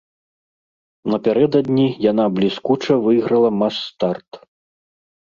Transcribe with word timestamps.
Напярэдадні 1.15 1.87
яна 2.11 2.25
бліскуча 2.39 2.93
выйграла 3.07 3.49
мас-старт. 3.63 4.45